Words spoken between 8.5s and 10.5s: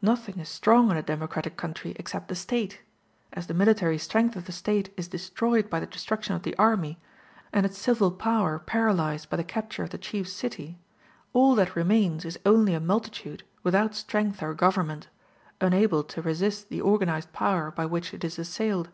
paralyzed by the capture of the chief